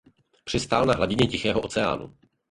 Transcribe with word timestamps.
Přistál 0.43 0.85
na 0.85 0.93
hladině 0.93 1.27
Tichého 1.27 1.61
oceánu. 1.61 2.17